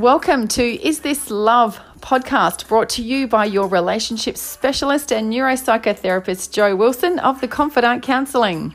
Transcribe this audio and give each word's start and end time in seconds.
Welcome 0.00 0.48
to 0.48 0.82
Is 0.82 1.00
This 1.00 1.30
Love 1.30 1.78
podcast 2.00 2.66
brought 2.68 2.88
to 2.90 3.02
you 3.02 3.26
by 3.28 3.44
your 3.44 3.68
relationship 3.68 4.38
specialist 4.38 5.12
and 5.12 5.30
neuropsychotherapist 5.30 6.52
Joe 6.52 6.74
Wilson 6.74 7.18
of 7.18 7.42
the 7.42 7.48
Confidant 7.48 8.02
Counselling. 8.02 8.74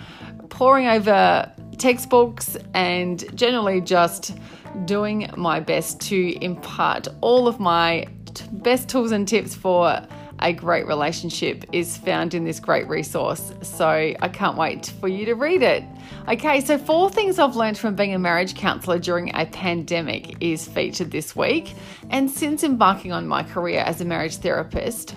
poring 0.49 0.87
over 0.87 1.51
textbooks, 1.77 2.57
and 2.73 3.25
generally 3.37 3.81
just 3.81 4.37
doing 4.85 5.29
my 5.35 5.59
best 5.59 5.99
to 6.01 6.43
impart 6.43 7.07
all 7.21 7.47
of 7.47 7.59
my 7.59 8.07
best 8.51 8.89
tools 8.89 9.11
and 9.11 9.27
tips 9.27 9.55
for 9.55 10.05
a 10.39 10.53
great 10.53 10.85
relationship 10.85 11.65
is 11.71 11.97
found 11.97 12.33
in 12.33 12.43
this 12.43 12.59
great 12.59 12.87
resource. 12.87 13.51
So 13.63 13.87
I 13.87 14.29
can't 14.31 14.57
wait 14.57 14.93
for 14.99 15.07
you 15.07 15.25
to 15.25 15.33
read 15.33 15.63
it. 15.63 15.83
Okay, 16.27 16.61
so 16.61 16.77
four 16.77 17.09
things 17.09 17.39
I've 17.39 17.55
learned 17.55 17.77
from 17.77 17.95
being 17.95 18.13
a 18.13 18.19
marriage 18.19 18.55
counselor 18.55 18.99
during 18.99 19.35
a 19.35 19.45
pandemic 19.45 20.35
is 20.41 20.67
featured 20.67 21.11
this 21.11 21.35
week. 21.35 21.73
And 22.09 22.29
since 22.29 22.63
embarking 22.63 23.11
on 23.11 23.27
my 23.27 23.43
career 23.43 23.79
as 23.79 24.01
a 24.01 24.05
marriage 24.05 24.37
therapist, 24.37 25.15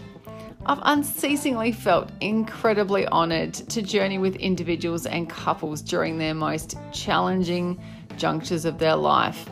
I've 0.67 0.81
unceasingly 0.83 1.73
felt 1.73 2.11
incredibly 2.21 3.07
honoured 3.09 3.55
to 3.55 3.83
journey 3.83 4.19
with 4.19 4.37
individuals 4.37 5.07
and 5.07 5.29
couples 5.29 5.83
during 5.83 6.19
their 6.19 6.35
most 6.35 6.77
challenging 6.93 7.83
junctures 8.17 8.65
of 8.65 8.79
their 8.79 8.97
life. 8.97 9.49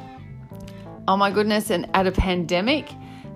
Oh 1.08 1.16
my 1.16 1.30
goodness, 1.30 1.70
and 1.70 1.88
at 1.94 2.06
a 2.06 2.12
pandemic, 2.12 2.90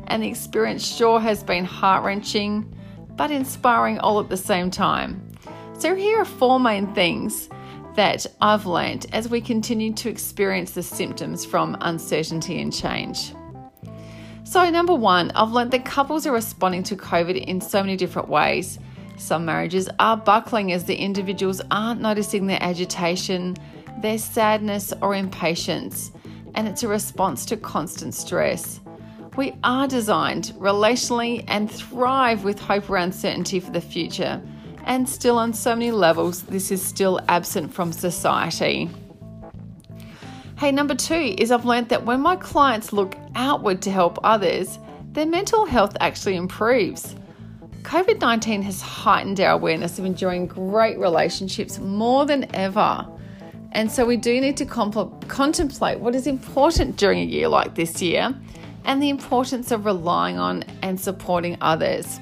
and 0.07 0.23
the 0.23 0.29
experience 0.29 0.87
sure 0.87 1.21
has 1.21 1.43
been 1.43 1.65
heart 1.65 2.05
wrenching 2.05 2.73
but 3.17 3.31
inspiring 3.31 3.99
all 3.99 4.21
at 4.21 4.29
the 4.29 4.37
same 4.37 4.71
time. 4.71 5.31
So, 5.79 5.95
here 5.95 6.19
are 6.21 6.25
four 6.25 6.59
main 6.59 6.93
things 6.95 7.49
that 7.95 8.27
I've 8.41 8.67
learned 8.67 9.07
as 9.13 9.29
we 9.29 9.41
continue 9.41 9.93
to 9.95 10.09
experience 10.09 10.73
the 10.73 10.83
symptoms 10.83 11.45
from 11.45 11.77
uncertainty 11.81 12.61
and 12.61 12.73
change. 12.73 13.35
So, 14.45 14.69
number 14.71 14.95
one, 14.95 15.31
I've 15.33 15.53
learned 15.53 15.71
that 15.73 15.85
couples 15.85 16.27
are 16.27 16.33
responding 16.33 16.83
to 16.85 16.97
COVID 16.97 17.43
in 17.45 17.61
so 17.61 17.83
many 17.83 17.97
different 17.97 18.29
ways. 18.29 18.79
Some 19.17 19.45
marriages 19.45 19.89
are 19.99 20.17
buckling 20.17 20.73
as 20.73 20.85
the 20.85 20.97
individuals 20.97 21.61
aren't 21.71 22.01
noticing 22.01 22.47
their 22.47 22.63
agitation, 22.63 23.57
their 24.01 24.19
sadness, 24.19 24.93
or 25.01 25.15
impatience, 25.15 26.13
and 26.55 26.67
it's 26.67 26.83
a 26.83 26.89
response 26.89 27.47
to 27.47 27.57
constant 27.57 28.15
stress. 28.15 28.81
We 29.35 29.55
are 29.65 29.89
designed 29.89 30.53
relationally 30.59 31.43
and 31.49 31.71
thrive 31.71 32.45
with 32.45 32.61
hope 32.61 32.91
or 32.91 32.99
uncertainty 32.99 33.61
for 33.61 33.71
the 33.71 33.81
future, 33.81 34.43
and 34.85 35.09
still, 35.09 35.39
on 35.39 35.55
so 35.55 35.75
many 35.75 35.91
levels, 35.91 36.43
this 36.43 36.71
is 36.71 36.85
still 36.85 37.19
absent 37.29 37.73
from 37.73 37.93
society. 37.93 38.91
Hey, 40.59 40.71
number 40.71 40.95
two 40.95 41.35
is 41.39 41.51
I've 41.51 41.65
learned 41.65 41.89
that 41.89 42.05
when 42.05 42.21
my 42.21 42.37
clients 42.37 42.93
look 42.93 43.15
outward 43.35 43.81
to 43.83 43.91
help 43.91 44.19
others, 44.23 44.79
their 45.13 45.25
mental 45.25 45.65
health 45.65 45.97
actually 46.01 46.37
improves. 46.37 47.17
COVID 47.85 48.21
19 48.21 48.61
has 48.63 48.83
heightened 48.83 49.41
our 49.41 49.53
awareness 49.53 49.99
of 49.99 50.05
enjoying 50.05 50.47
great 50.47 50.99
relationships 50.99 51.79
more 51.79 52.27
than 52.27 52.55
ever. 52.55 53.07
And 53.73 53.91
so 53.91 54.05
we 54.05 54.19
do 54.19 54.41
need 54.43 54.59
to 54.59 54.67
comp- 54.67 55.27
contemplate 55.27 56.01
what 56.01 56.15
is 56.15 56.27
important 56.27 56.97
during 56.97 57.21
a 57.21 57.25
year 57.25 57.49
like 57.49 57.75
this 57.75 58.03
year 58.03 58.35
and 58.85 59.03
the 59.03 59.09
importance 59.09 59.71
of 59.71 59.87
relying 59.87 60.39
on 60.39 60.65
and 60.83 61.01
supporting 61.01 61.57
others. 61.61 62.21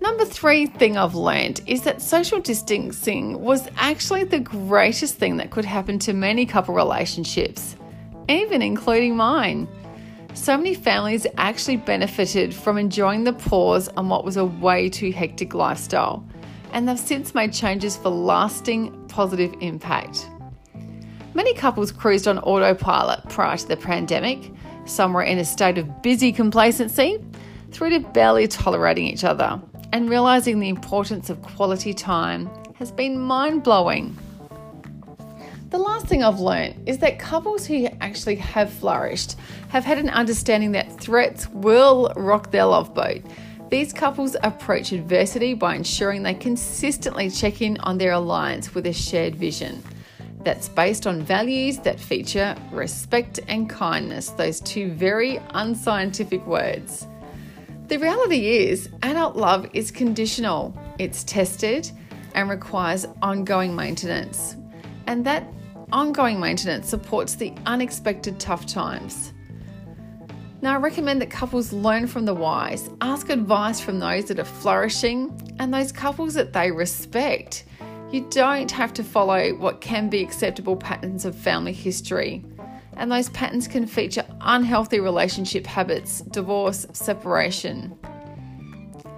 Number 0.00 0.24
three 0.24 0.66
thing 0.66 0.96
I've 0.96 1.14
learned 1.14 1.60
is 1.66 1.82
that 1.82 2.00
social 2.00 2.40
distancing 2.40 3.40
was 3.40 3.68
actually 3.76 4.24
the 4.24 4.40
greatest 4.40 5.16
thing 5.16 5.36
that 5.36 5.50
could 5.50 5.66
happen 5.66 5.98
to 6.00 6.14
many 6.14 6.46
couple 6.46 6.74
relationships, 6.74 7.76
even 8.28 8.62
including 8.62 9.14
mine. 9.14 9.68
So 10.32 10.56
many 10.56 10.74
families 10.74 11.26
actually 11.36 11.76
benefited 11.76 12.54
from 12.54 12.78
enjoying 12.78 13.24
the 13.24 13.34
pause 13.34 13.88
on 13.88 14.08
what 14.08 14.24
was 14.24 14.38
a 14.38 14.44
way 14.44 14.88
too 14.88 15.12
hectic 15.12 15.52
lifestyle, 15.52 16.24
and 16.72 16.88
they've 16.88 16.98
since 16.98 17.34
made 17.34 17.52
changes 17.52 17.96
for 17.96 18.08
lasting 18.08 19.06
positive 19.08 19.54
impact. 19.60 20.30
Many 21.34 21.52
couples 21.54 21.92
cruised 21.92 22.26
on 22.26 22.38
autopilot 22.38 23.28
prior 23.28 23.56
to 23.56 23.68
the 23.68 23.76
pandemic. 23.76 24.50
Some 24.84 25.12
were 25.12 25.22
in 25.22 25.38
a 25.38 25.44
state 25.44 25.78
of 25.78 26.02
busy 26.02 26.32
complacency 26.32 27.18
through 27.70 27.90
to 27.90 28.00
barely 28.00 28.48
tolerating 28.48 29.06
each 29.06 29.24
other 29.24 29.60
and 29.92 30.08
realizing 30.08 30.60
the 30.60 30.68
importance 30.68 31.30
of 31.30 31.42
quality 31.42 31.94
time 31.94 32.50
has 32.74 32.90
been 32.90 33.18
mind 33.18 33.62
blowing. 33.62 34.16
The 35.70 35.78
last 35.78 36.06
thing 36.06 36.24
I've 36.24 36.40
learned 36.40 36.88
is 36.88 36.98
that 36.98 37.18
couples 37.18 37.64
who 37.64 37.86
actually 38.00 38.36
have 38.36 38.72
flourished 38.72 39.36
have 39.68 39.84
had 39.84 39.98
an 39.98 40.08
understanding 40.08 40.72
that 40.72 41.00
threats 41.00 41.48
will 41.48 42.12
rock 42.16 42.50
their 42.50 42.64
love 42.64 42.92
boat. 42.92 43.20
These 43.70 43.92
couples 43.92 44.34
approach 44.42 44.90
adversity 44.90 45.54
by 45.54 45.76
ensuring 45.76 46.24
they 46.24 46.34
consistently 46.34 47.30
check 47.30 47.62
in 47.62 47.78
on 47.80 47.98
their 47.98 48.12
alliance 48.12 48.74
with 48.74 48.86
a 48.86 48.92
shared 48.92 49.36
vision 49.36 49.84
that's 50.44 50.68
based 50.68 51.06
on 51.06 51.22
values 51.22 51.78
that 51.78 52.00
feature 52.00 52.56
respect 52.72 53.40
and 53.48 53.68
kindness, 53.68 54.30
those 54.30 54.60
two 54.60 54.92
very 54.92 55.40
unscientific 55.50 56.46
words. 56.46 57.06
The 57.88 57.98
reality 57.98 58.68
is, 58.68 58.88
adult 59.02 59.36
love 59.36 59.68
is 59.74 59.90
conditional, 59.90 60.76
it's 60.98 61.24
tested 61.24 61.90
and 62.34 62.48
requires 62.48 63.06
ongoing 63.20 63.74
maintenance. 63.74 64.56
And 65.06 65.26
that 65.26 65.44
ongoing 65.92 66.38
maintenance 66.38 66.88
supports 66.88 67.34
the 67.34 67.52
unexpected 67.66 68.38
tough 68.38 68.64
times. 68.66 69.32
Now, 70.62 70.74
I 70.74 70.76
recommend 70.76 71.20
that 71.22 71.30
couples 71.30 71.72
learn 71.72 72.06
from 72.06 72.26
the 72.26 72.34
wise, 72.34 72.90
ask 73.00 73.30
advice 73.30 73.80
from 73.80 73.98
those 73.98 74.26
that 74.26 74.38
are 74.38 74.44
flourishing 74.44 75.56
and 75.58 75.72
those 75.72 75.90
couples 75.90 76.34
that 76.34 76.52
they 76.52 76.70
respect. 76.70 77.64
You 78.12 78.26
don't 78.30 78.70
have 78.70 78.92
to 78.94 79.04
follow 79.04 79.54
what 79.54 79.80
can 79.80 80.08
be 80.08 80.22
acceptable 80.22 80.76
patterns 80.76 81.24
of 81.24 81.34
family 81.36 81.72
history 81.72 82.44
and 83.00 83.10
those 83.10 83.30
patterns 83.30 83.66
can 83.66 83.86
feature 83.86 84.26
unhealthy 84.42 85.00
relationship 85.00 85.66
habits, 85.66 86.20
divorce, 86.20 86.86
separation, 86.92 87.98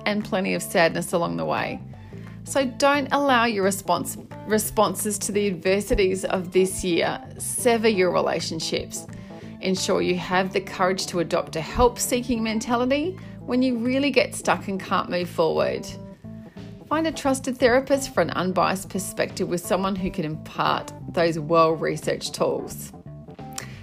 and 0.07 0.25
plenty 0.25 0.55
of 0.55 0.63
sadness 0.63 1.13
along 1.13 1.37
the 1.37 1.45
way. 1.45 1.81
So 2.45 2.65
don't 2.65 3.09
allow 3.13 3.45
your 3.45 3.65
response, 3.65 4.17
responses 4.47 5.19
to 5.21 5.33
the 5.33 5.49
adversities 5.49 6.25
of 6.25 6.53
this 6.53 6.85
year 6.85 7.21
sever 7.39 7.89
your 7.89 8.13
relationships. 8.13 9.07
Ensure 9.61 10.01
you 10.01 10.17
have 10.17 10.53
the 10.53 10.61
courage 10.61 11.07
to 11.07 11.19
adopt 11.19 11.57
a 11.57 11.61
help 11.61 11.99
seeking 11.99 12.43
mentality 12.43 13.19
when 13.41 13.63
you 13.63 13.79
really 13.79 14.13
get 14.13 14.35
stuck 14.35 14.69
and 14.69 14.81
can't 14.81 15.11
move 15.11 15.29
forward. 15.29 15.87
Find 16.93 17.07
a 17.07 17.13
trusted 17.13 17.57
therapist 17.57 18.13
for 18.13 18.21
an 18.21 18.29
unbiased 18.33 18.91
perspective 18.91 19.49
with 19.49 19.65
someone 19.65 19.97
who 19.97 20.11
can 20.11 20.27
impart 20.27 20.93
those 21.09 21.39
well 21.39 21.73
researched 21.73 22.35
tools. 22.35 22.93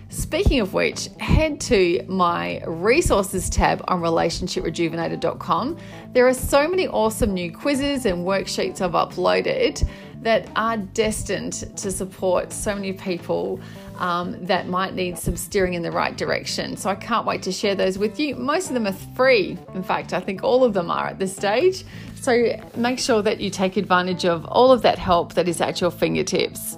Speaking 0.10 0.60
of 0.60 0.76
which, 0.76 1.08
head 1.20 1.60
to 1.62 2.06
my 2.08 2.62
resources 2.68 3.50
tab 3.50 3.84
on 3.88 4.02
relationshiprejuvenator.com. 4.02 5.78
There 6.14 6.28
are 6.28 6.36
so 6.36 6.68
many 6.68 6.88
awesome 6.88 7.34
new 7.34 7.52
quizzes 7.52 8.06
and 8.06 8.28
worksheets 8.28 8.80
I've 8.80 8.92
uploaded 8.92 9.90
that 10.22 10.48
are 10.56 10.78
destined 10.78 11.54
to 11.78 11.92
support 11.92 12.54
so 12.54 12.76
many 12.76 12.94
people 12.94 13.60
um, 14.00 14.44
that 14.46 14.68
might 14.68 14.96
need 14.96 15.18
some 15.18 15.36
steering 15.36 15.76
in 15.76 15.84
the 15.84 15.92
right 15.92 16.18
direction. 16.18 16.76
So 16.78 16.90
I 16.90 16.96
can't 16.96 17.26
wait 17.26 17.44
to 17.44 17.52
share 17.52 17.76
those 17.76 17.98
with 17.98 18.20
you. 18.20 18.36
Most 18.36 18.70
of 18.70 18.74
them 18.74 18.88
are 18.88 18.94
free. 19.16 19.58
In 19.76 19.84
fact, 19.84 20.14
I 20.14 20.20
think 20.20 20.44
all 20.44 20.64
of 20.64 20.74
them 20.74 20.90
are 20.90 21.08
at 21.08 21.20
this 21.20 21.36
stage. 21.36 21.86
So 22.16 22.60
make 22.76 22.98
sure 22.98 23.22
that 23.22 23.40
you 23.40 23.50
take 23.50 23.78
advantage 23.78 24.26
of 24.26 24.46
all 24.46 24.72
of 24.72 24.82
that 24.82 24.98
help 24.98 25.34
that 25.36 25.48
is 25.48 25.62
at 25.62 25.82
your 25.82 25.92
fingertips. 25.92 26.78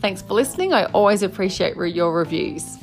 Thanks 0.00 0.22
for 0.22 0.34
listening. 0.34 0.72
I 0.72 0.84
always 0.86 1.22
appreciate 1.22 1.76
your 1.76 2.12
reviews. 2.12 2.77